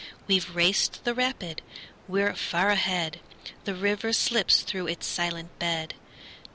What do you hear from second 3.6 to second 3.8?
The